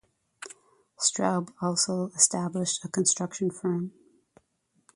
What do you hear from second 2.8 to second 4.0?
a construction firm.